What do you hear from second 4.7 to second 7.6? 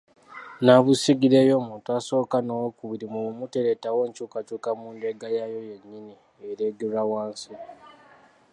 mu ndeega nayo yennyini ereegerwa wansi.